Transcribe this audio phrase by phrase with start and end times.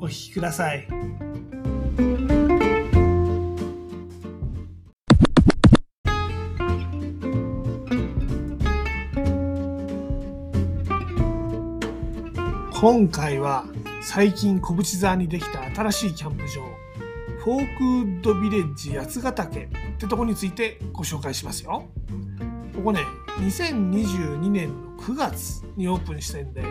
[0.00, 0.86] お聞きください。
[12.80, 13.66] 今回は
[14.00, 16.62] 最近小淵沢にできた新しいキャンプ場
[17.44, 21.90] フォークウッドビレッジ八ヶ岳ってとこについてご紹介しますよ。
[22.74, 23.00] ここね
[23.40, 26.62] 2022年の9月にオープンしてんで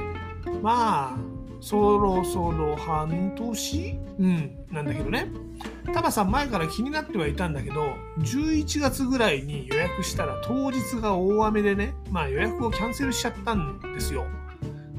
[0.63, 3.99] まあそろそろ半年？
[4.19, 5.27] うんなんだけどね。
[5.93, 14.25] タバさん前から気になってはいたんだけど11月ぐらいに予約したら当日が大雨でねまあ予約をキャンセルしちゃったんですよ。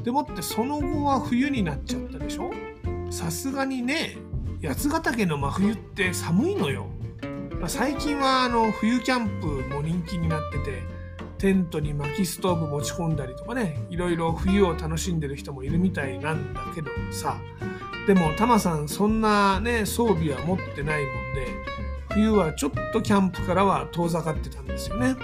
[0.02, 2.50] でもってその後は冬になっちゃったでしょ？
[3.10, 4.16] さすがにね
[4.62, 6.86] 八ヶ岳の真冬って寒いのよ、
[7.58, 10.82] まあ最近はあの冬キャンプも人気になってて
[11.41, 17.38] テントに薪ストーブ持ち込んだりとかねいろいろ冬を楽しんでる人もいるみたいなんだけどさ。
[18.06, 21.47] でもタマさんそんなね装備は持ってないもんで
[22.10, 25.14] 冬はちょっとキャンプからは遠ざかってたんですよね。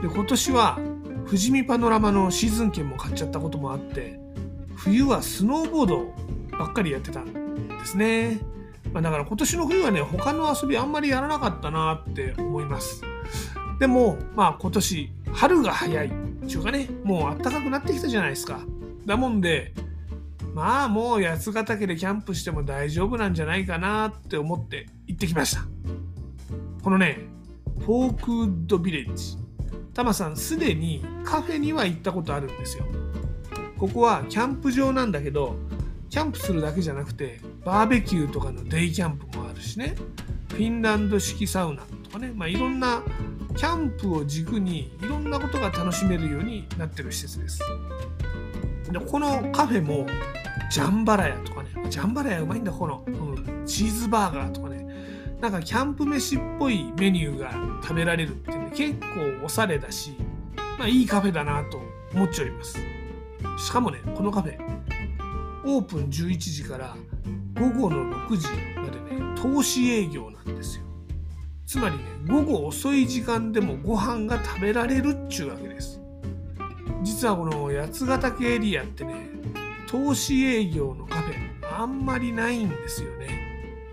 [0.00, 0.78] で今年は
[1.26, 4.18] 富士見パノラマのシーズン券も買っちゃったこともあって
[4.74, 6.12] 冬はスノーボード
[6.58, 8.40] ばっかりやってたんですね、
[8.92, 13.02] まあ、だから今年の冬はね他の遊びあんまりやらなかったなって思います。
[13.78, 16.06] でもまあ今年春が早い。
[16.06, 18.60] っていうかねもう暖かくなってきたじゃないですか。
[19.06, 19.74] だもんで
[20.54, 25.62] まあもう八ヶ岳でキャンプしても大丈夫なんじゃないかなって思って行ってきました。
[26.82, 27.20] このね
[27.80, 29.38] フォークウッドビレッジ。
[29.94, 32.84] タマさんすでにカフェには行ったことあるんですよ。
[33.78, 35.56] ここはキャンプ場なんだけど
[36.10, 39.94] キャンプするだけじゃなくてバーベキューとかのデイキャンプもあるしね。
[40.48, 43.02] フィンランド式サウナとかね、まあ、いろんな
[43.56, 47.60] キャンプを軸にいろんなことが楽しめるようになってる施設です。
[48.90, 50.06] でこのカフェも
[50.70, 54.82] ジャンバラヤとかねジャンバラヤうまいんだこの、うん、チーズバーガーとかね。
[55.40, 57.52] なんかキャンプ飯っぽいメニューが
[57.82, 60.16] 食べられるってね結構おしゃれだし、
[60.78, 61.80] まあ、いいカフェだなと
[62.14, 62.78] 思っちゃいます。
[63.58, 64.56] しかもねこのカフェ
[65.64, 66.96] オープン11時から
[67.58, 68.46] 午後の6時
[68.76, 70.84] までね投資営業なんですよ。
[71.72, 76.02] つまりね午後遅い時間でもご飯が食べられるっちゅうわけです。
[77.02, 79.30] 実はこの八ヶ岳エリアってね
[79.86, 83.88] 投資営業のカフェあんまりないんですよね。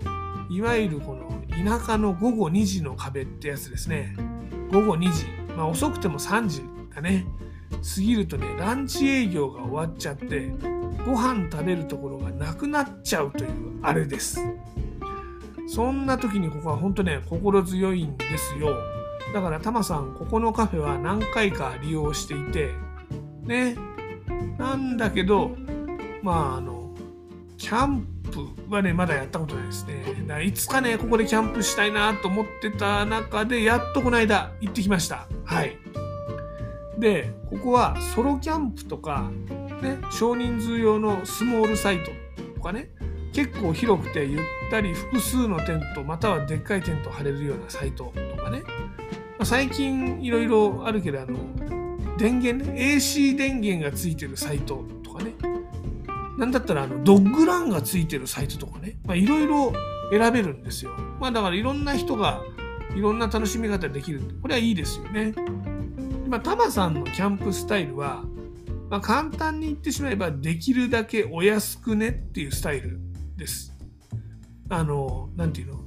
[0.50, 4.14] いわゆるこの田舎の午後2時の壁ってやつですね。
[4.70, 5.24] 午後2時。
[5.56, 6.62] まあ遅くても3時
[6.94, 7.24] だね。
[7.70, 10.52] 過ぎるとねランチ営業が終わっちゃって
[11.06, 14.38] ご飯食べるところがなくなっちゃうというあれです。
[15.72, 18.76] そんな時にここは本当ね心強いんですよ。
[19.32, 22.70] だからタマさんここのカフェは何回か利用していて
[23.44, 23.76] ね。
[24.58, 25.56] なんだけど
[26.22, 26.92] まああの
[27.56, 30.02] キャンプはねまだやったことないですね。
[30.26, 35.28] だからいつかねここでキャンプしたいなと思ってた中でやっとこの間行ってきました。
[35.44, 35.78] はい。
[36.98, 39.30] でここはソロキャンプとか
[39.82, 42.10] ね少人数用のスモールサイト
[42.56, 42.90] とかね。
[43.32, 48.62] 結構広くてゆったり複数のテントまたはでっかいテント張れるようなサイトとかね、
[49.38, 51.38] ま最近いろいろあるけどあの
[52.18, 55.32] 電源ね AC 電源がついてるサイトとかね。
[56.36, 58.96] なんだったらあのドッグランがついてるサイトとかね。
[59.14, 59.72] いろいろ
[60.10, 60.92] 選べるんですよ。
[61.20, 62.42] まあだからいろんな人が
[62.96, 64.20] いろんな楽しみ方できる。
[64.42, 65.34] これはいいですよね。
[66.28, 68.24] まあタマさんのキャンプスタイルは
[68.90, 72.98] まあ、簡単に言ってしまえばできるだけお安くねっていうスタイル。
[73.40, 73.72] です。
[74.68, 75.80] あの、なんていうの？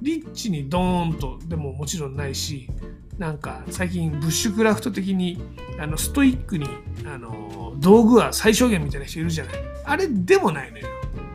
[0.00, 2.70] リッチにドーンとでももちろんないし、
[3.18, 5.42] なんか最近ブッシュクラフト的に
[5.78, 6.66] あのストイックに
[7.06, 9.54] あの道具は最小限みたいな人いるじゃない。
[9.84, 10.88] あれでもないのよ。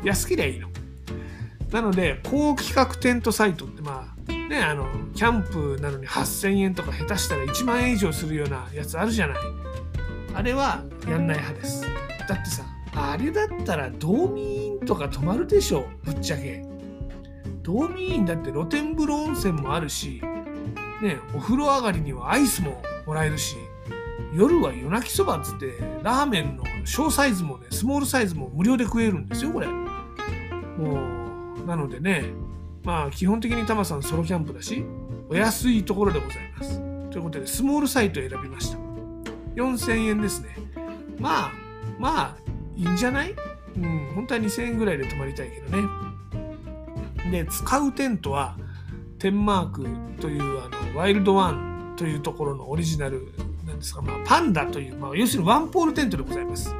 [0.03, 0.69] 安けりゃいいの。
[1.71, 9.37] なので、高規格テントサイトってまあ、ね、あの、キャンプなのに8000円とか下手したら1万円以上するようなやつあるじゃない。
[10.33, 11.83] あれはやんない派です。
[12.27, 12.63] だってさ、
[12.95, 16.65] あれだったら道民とか泊まるでしょ、ぶっちゃけ。
[17.63, 20.21] 道民院だって露天風呂温泉もあるし、
[21.01, 23.55] ね、お風呂上がりにはアイスももらえるし、
[24.33, 29.67] 夜は夜泣きそばっつって、ラーメンの小サイズもね、スモールサイズも無料で食えるんですよ、これ。
[29.67, 32.25] もう、なのでね、
[32.83, 34.83] まあ基本的にタマさんソロキャンプだし、
[35.29, 36.79] お安いところでございます。
[37.11, 38.77] ということで、スモールサイトを選びました。
[39.55, 40.55] 4000円ですね。
[41.19, 41.51] まあ、
[41.99, 42.35] まあ、
[42.75, 43.35] いいんじゃない？
[43.81, 45.87] うん、本当は2000円ぐらいで泊まりたいけどね。
[47.31, 48.57] で、使うテントは、
[49.19, 49.87] テンマーク
[50.21, 53.33] というあのワイルドワンというところのオリジナル
[53.65, 56.73] なんですが、まあ、パンダという、まあ、要するにワンポールテントでございます。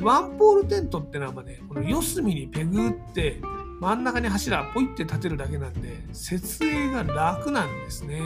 [0.00, 3.40] ワンポールテントってのはね、この四隅にペグって
[3.80, 8.20] 真ん中に柱ポイって立てるだけなんで設営が楽なんですね。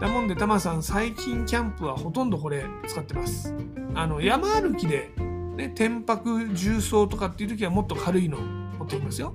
[0.00, 3.54] だもんでタマさん最近キャンプはほとんどこれ使ってます。
[3.94, 5.10] あの山歩きで、
[5.58, 9.34] ね、天白重曹とかっていう時はもっと軽いの持ってきますよ。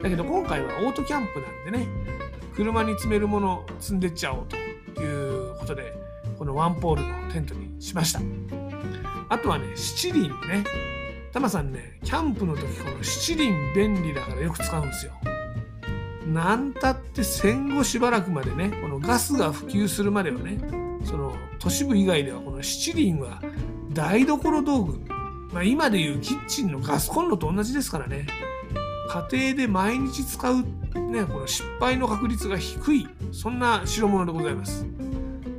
[0.00, 1.88] だけど今回はオートキャンプなんでね
[2.54, 4.56] 車に詰めるもの積んでっちゃおうと
[5.02, 5.92] いうことで
[6.38, 8.20] このワンポールのテントにしました。
[9.28, 10.62] あとはね七輪ね。
[11.32, 15.12] タマさんねキャンプの時この七輪便利だからよく使うんですよ。
[16.24, 20.58] なんたって戦後しばらくまでねこのガスが普及するまではね
[21.02, 23.42] その都市部以外ではこの七輪は
[23.92, 25.00] 台所道具、
[25.52, 28.26] まあ、今でいうキッチンのガスコンロと同じですからね
[29.08, 34.86] 家庭で毎日使う、ね、この失敗の確率が低い、そんな代物でございます。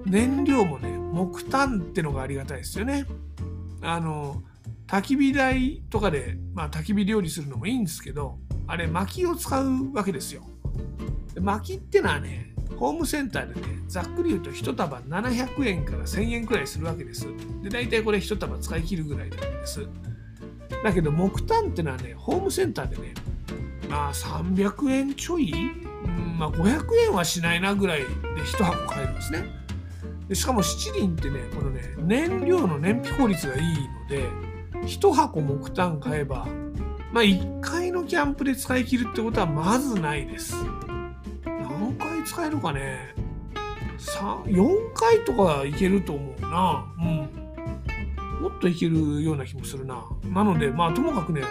[0.05, 3.05] 燃料もね、木炭ってのがありがたいですよね。
[3.81, 4.43] あの、
[4.87, 10.43] 焚き火台とかで、まあ、焚き火料理するのもいいんですけど、あれ、薪を使うわけですよ。
[11.39, 17.27] 薪ってのはね、ホームセンターでね、ざっくり言うと1束700円から1000円くらいするわけです。
[17.61, 19.87] で、大体これ1束使い切るぐらいなんです。
[20.83, 23.13] だけど木炭ってのはね、ホームセンターでね、
[23.89, 29.45] まあ300円ちょい、うんまあ、500円はしないなぐらいで1箱買えるんですね。
[30.27, 34.27] でしかも七輪ってねこのね燃料の燃費効率がいいので
[34.87, 36.47] 1箱木炭買えば
[37.11, 40.55] まあ1回のキャンプで使い切るってことはまずないです。
[42.25, 43.13] 使えるかね
[43.97, 46.85] 4回とかいけると思うな。
[46.97, 47.29] うん。
[48.41, 50.05] もっといけるような気もするな。
[50.25, 51.41] なのでまあともかくね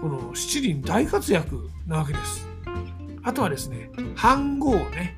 [0.00, 2.46] この七輪大活躍なわけです。
[3.22, 5.16] あとはですね、飯盒ね。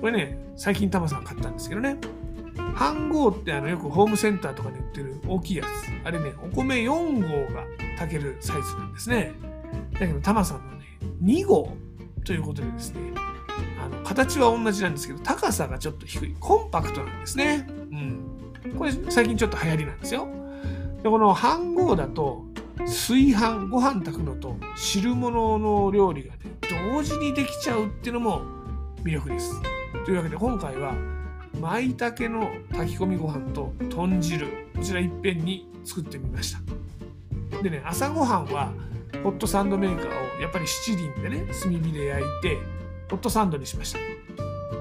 [0.00, 1.96] これね、最近タマさん買ったんですけどね。
[2.74, 5.68] 飯盒ってあのよくホームセンターとかに売ってる大きいやつ。
[6.04, 7.64] あれね、お米4合が
[7.96, 9.32] 炊けるサイズなんですね。
[9.92, 10.84] だけどタマさんのね、
[11.22, 11.76] 2合
[12.24, 13.00] ということでですね、
[14.04, 16.34] 形は同じなんですけど、高さがちょっと低い。
[16.40, 17.66] コンパクトなんですね。
[17.92, 18.74] うん。
[18.76, 20.28] これ最近ちょっと流行りなんですよ。
[21.02, 22.44] で、この飯盒だと、
[22.86, 26.40] 炊飯ご飯炊くのと汁物の料理がね
[26.92, 28.42] 同時にできちゃうっていうのも
[29.02, 29.60] 魅力です。
[30.04, 30.94] というわけで今回は
[31.60, 34.46] 舞茸の炊き込みご飯と豚汁
[34.76, 37.62] こちらいっぺんに作ってみました。
[37.62, 38.72] でね朝ごはんは
[39.22, 42.58] ホットサンドメーカーをやっぱり七輪でね炭火で焼いて
[43.10, 43.98] ホットサンドにしました。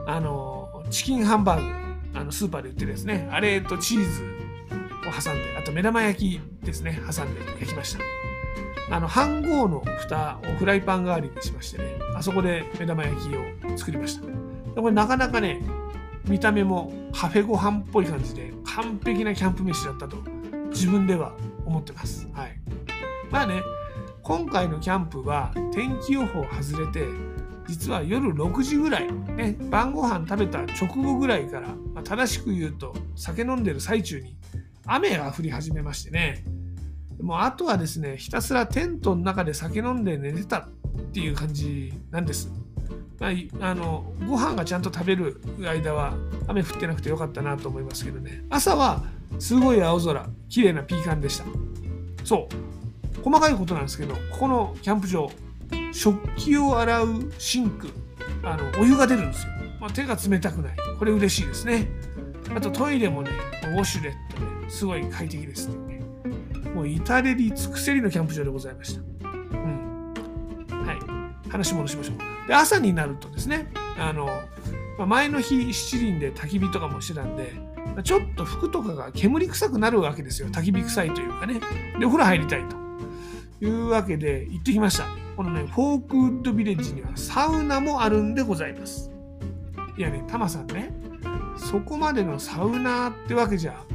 [0.06, 3.28] あのチキンハンバーグあのスーパーで売ってるやつね。
[3.32, 4.26] あれとチーズを
[5.12, 7.00] 挟んであと目玉焼きですね。
[7.00, 8.04] 挟んで焼きました。
[8.90, 11.96] あの飯盒の蓋をフライパン代わりにしましてね。
[12.16, 14.22] あそこで目玉焼きを作りました。
[14.82, 15.62] これなかなかね
[16.26, 20.18] 見た目もカフェご飯っぽい感じで完璧なキャンプ飯だったと
[20.70, 21.34] 自分では
[21.66, 22.28] 思ってます。
[22.34, 22.60] はい。
[23.30, 23.62] まあね
[24.24, 27.08] 今回のキャンプは天気予報外れて
[27.68, 34.38] 実は夜6時ぐらい、ね、晩ご飯食べた直後ぐらいから、まあ、正しく言うと酒飲んでる最中に
[34.86, 36.44] 雨が降り始めましてね。
[37.22, 40.70] もうあとはですねひたすらテントの中で酒飲んで寝てたっ
[41.12, 42.52] ていう感じなんです。
[43.20, 43.32] まあ、
[43.62, 46.14] あのご飯がちゃんと食べる間は
[46.48, 48.46] 雨降ってなくてよかったなと思いますけどね。
[48.50, 49.04] 朝は
[49.40, 51.46] すごい青空綺麗なピーカンでした。
[52.24, 53.22] そう。
[53.24, 55.30] 細かいことなんですけどここのキャンプ場
[55.92, 57.90] 食器を洗うシンク
[58.44, 61.88] あのお湯が出るんですよ、まあ、手が冷たくないこれ嬉しいですね
[62.56, 63.32] あとトイレもね
[63.64, 66.02] ウォシュレットですごい快適ですね。
[66.74, 69.02] もう至れり尽くせりのキャンプ場でございました。
[69.02, 70.14] うん。
[70.70, 70.94] は
[71.46, 71.50] い。
[71.50, 72.48] 話戻しましょう。
[72.48, 74.26] で、朝になるとですね、あの、
[74.98, 77.54] まあ、前の日七輪で焚き火とかもしてたんで、
[78.04, 80.50] ちょっと服とかが煙臭くなるわけですよ。
[80.50, 81.60] 焚き火臭いというかね。
[82.00, 82.76] で、お風呂入りたいと
[83.66, 85.27] いうわけで行ってきました。
[85.38, 89.12] このね、フォークウッドビレッジにはサウナもあるんでございます。
[89.96, 90.92] いやね、タマさんね、
[91.56, 93.86] そこまでのサウナってわけじゃ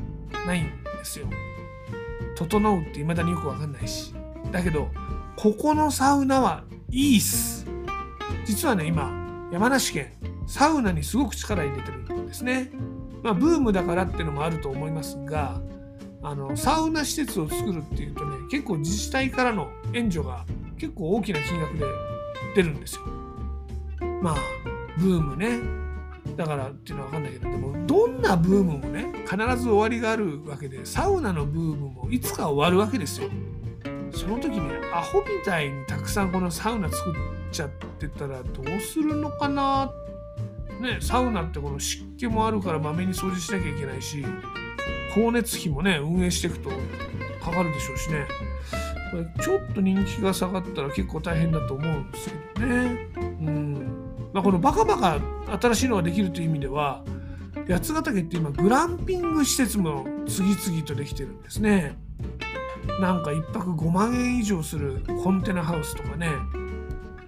[0.46, 0.70] ないんで
[1.02, 1.26] すよ。
[2.36, 4.14] 整うって未だによくわかんないし。
[4.52, 4.88] だけど、
[5.34, 7.66] ここのサウナはいいっす。
[8.44, 9.10] 実はね、今、
[9.50, 10.12] 山梨県、
[10.46, 12.70] サウナにすごく力入れてるんですね。
[13.24, 15.60] まあ、ブームだからってのもあると思いますが、
[16.22, 20.46] あの、サウナ施設を作るっていうとね、結構自治体からの援助が
[20.82, 21.84] 結構大きな金額で
[22.56, 23.02] 出るんですよ。
[24.20, 24.36] まあ
[24.98, 25.60] ブームね
[26.36, 33.28] だからっていうのは分かんないけどでもどんなブームもね必ず終わりがあるわけでサウナのブームもいつか終わるわけですよ。
[34.10, 37.14] その時ねアホみたいにたくさんこのサウナ作っ
[37.52, 37.70] ちゃっ
[38.00, 39.92] てたらどうするのかな？
[40.80, 44.24] ねサウナってこの湿気もあるからまめに掃除しなきゃいけないし
[45.14, 46.70] 光熱費もね運営していくと
[47.40, 48.26] かかるでしょうしね
[49.12, 53.08] これちょっと人気が下がったら結構大変だと思うんですけどね。
[53.14, 53.74] うん。
[54.32, 55.20] まあこのバカバカ
[55.60, 57.04] 新しいのができるという意味では
[57.68, 61.94] 八ヶ岳って今グランピング施設も次々とできてるんですね。
[63.00, 66.28] なんか1泊5万円以上するコンテナハウスとかね。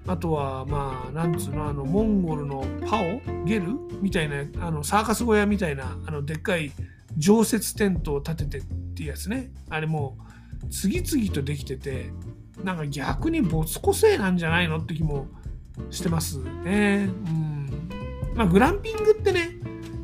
[0.07, 3.69] あとはまあなんつうのあのモンゴルのパオゲル
[4.01, 4.37] みたいな
[4.67, 6.73] あのサーカス小屋みたいなあのでっかい
[7.17, 8.65] 常設テントを建ててっ
[8.95, 9.51] ていうやつね。
[9.69, 10.34] あれもう
[10.71, 12.11] 次々とできてて
[12.63, 15.27] なんか逆に没個性なんじゃないのって気も
[15.91, 17.09] してますね。
[17.27, 17.89] うん。
[18.35, 19.57] まあグランピングってね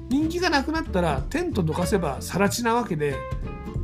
[0.09, 3.17] 人気がなくなったらテントどかせば更地なわけで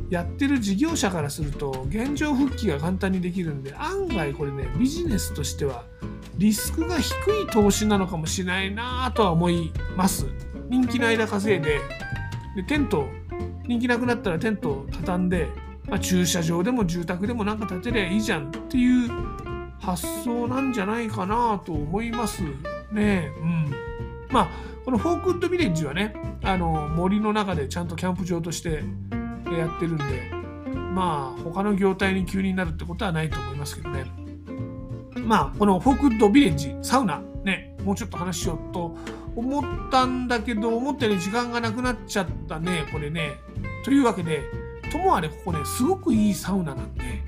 [0.09, 5.83] やってる事業者からすると現状復帰が簡単にできるんで案外これねビジネスとしては
[6.37, 10.27] リスクが低い投資なのかもしれないなとは思います。
[10.69, 11.79] 人気の間稼いで
[12.55, 13.07] でテント
[13.67, 15.49] 人気なくなったらテントを畳んで、
[15.87, 19.09] まあ、駐車場でも住宅でもなんか建てりゃいいじゃんっていう
[19.79, 22.43] 発想なんじゃないかなと思います
[22.91, 23.31] ね。
[23.41, 23.71] うん。
[24.29, 24.49] まあ
[24.83, 26.13] このフォークウッドビレッジはね
[26.43, 28.83] あの森の中でちゃんとキャンプ場として
[29.51, 30.31] やってるんで
[30.93, 34.05] まあ他の業態に急になるってことはないと思いますけどね。
[35.15, 38.97] まあこのフォークウッドビレッジサウナねもうちょっと話しようと
[39.35, 43.33] 思ったんだけど思ったより時間がなくなっちゃったねこれね。
[43.83, 44.43] というわけで
[44.89, 47.23] ともあれここねすごくいいサウナなんで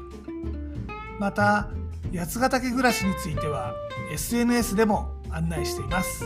[1.19, 1.67] また、
[2.15, 3.73] 八ヶ岳暮らしについては
[4.13, 6.23] SNS でも案内しています。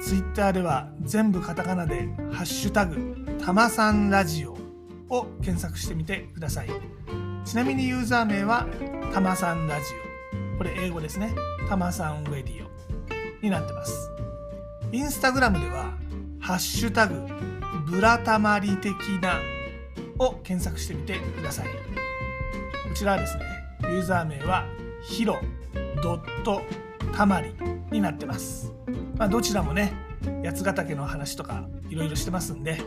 [0.00, 4.56] Twitter では全部カタカナで「ハッシュタグたまさんラジオ」
[5.08, 6.68] を検索してみてください。
[7.44, 8.66] ちなみにユーザー名は
[9.12, 9.84] たまさんラジ
[10.54, 10.58] オ。
[10.58, 11.34] これ英語ですね。
[11.68, 12.68] たまさんウェディオ
[13.42, 14.10] になってます。
[14.92, 15.96] インスタグラムでは
[16.40, 17.26] ハッシュタグ
[17.86, 18.92] ブラタマリ的
[19.22, 19.40] な
[20.18, 21.66] を検索してみてください。
[21.66, 23.44] こちらはですね、
[23.82, 24.66] ユーザー名は
[25.02, 25.38] ヒロ
[26.02, 26.62] ドット
[27.14, 27.54] たまり
[27.90, 28.72] になってます。
[29.16, 29.92] まあ、どちらもね、
[30.44, 32.80] 八ヶ岳の話とかいろいろしてますんで、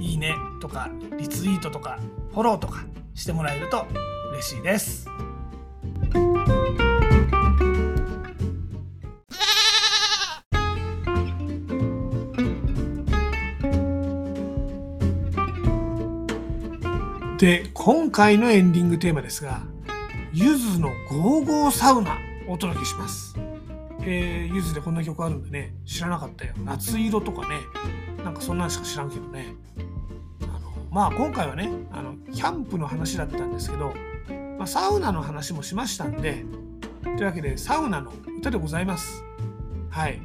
[0.00, 1.98] いいねとかリツイートとか
[2.32, 3.86] フォローとかしてもらえると
[4.32, 5.06] 嬉しいです。
[17.38, 19.62] で今回のエンディングテーマですが
[20.32, 23.34] ゆずのゴーゴーサウナお届けします。
[24.02, 27.56] えー、ゆずでこんな曲あるんでね知らなかったよ夏色とかね
[28.24, 29.54] なんかそんなんしか知らんけどね
[30.90, 33.94] まあ今回はねあのキャンプの話だったんですけど、
[34.58, 36.44] まあ、サウナの話もしましたんで
[37.02, 39.24] というわけでサウナの歌でございます。
[39.90, 40.20] はい。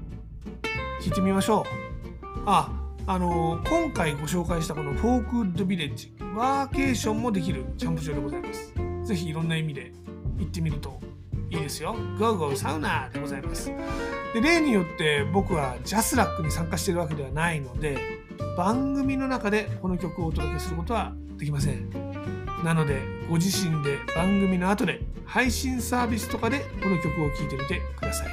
[1.02, 2.44] 聞いてみましょう。
[2.46, 2.72] あ
[3.08, 8.74] あの今回ご紹介したこの FOLKWOOD VILLAGE ワーケーションもできるキャンプ場でございます。
[9.04, 9.92] ぜひいろんな意味で
[10.40, 11.00] 行ってみると
[11.50, 11.96] いいですよ。
[12.20, 13.72] ゴーゴーサウナでございます。
[14.34, 17.98] で例によって僕はジャスラックに参加してるわけではないので、
[18.58, 21.90] 番組の中でこの曲をお届けすることはできません。
[22.64, 28.28] なのでご自身で番組の後で配信サービスとかでこの曲を聴いてみてください。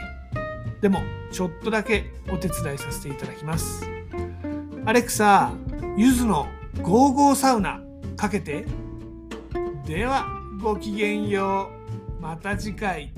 [0.80, 1.00] でも
[1.30, 3.88] ちょっとだけお手伝いさせていただきます。
[4.84, 5.52] アレクサ
[5.96, 6.46] ゆずの
[6.80, 7.80] ゴーゴーサウナ
[8.16, 8.64] かけて。
[9.86, 10.26] では
[10.62, 11.81] ごきげんよう。
[12.22, 13.12] また次回。